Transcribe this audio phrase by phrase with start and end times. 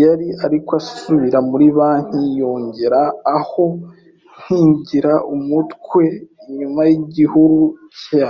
[0.00, 3.02] yari, ariko asubira muri banki yongera,
[3.36, 3.64] aho,
[4.38, 6.02] nkingira umutwe
[6.46, 7.60] inyuma yigihuru
[8.00, 8.28] cya